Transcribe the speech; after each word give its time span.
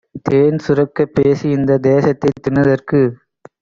தேன்சுரக்கப் 0.27 1.13
பேசிஇந்த 1.15 1.79
தேசத்தைத் 1.83 2.43
தின்னுதற்கு 2.43 3.01